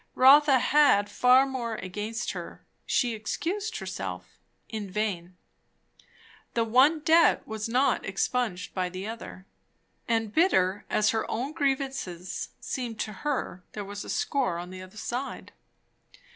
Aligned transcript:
Rotha 0.15 0.57
had 0.57 1.11
far 1.11 1.45
more 1.45 1.75
against 1.75 2.31
her, 2.31 2.65
she 2.87 3.13
excused 3.13 3.77
herself, 3.77 4.39
in 4.67 4.89
vain. 4.89 5.37
The 6.55 6.63
one 6.63 7.01
debt 7.01 7.47
was 7.47 7.69
not 7.69 8.03
expunged 8.03 8.73
by 8.73 8.89
the 8.89 9.05
other. 9.05 9.45
And, 10.07 10.33
bitter 10.33 10.85
as 10.89 11.11
her 11.11 11.29
own 11.29 11.53
grievances 11.53 12.49
seemed 12.59 12.99
to 13.01 13.13
her, 13.13 13.63
there 13.73 13.85
was 13.85 14.03
a 14.03 14.09
score 14.09 14.57
on 14.57 14.71
the 14.71 14.81
other 14.81 14.97
side. 14.97 15.53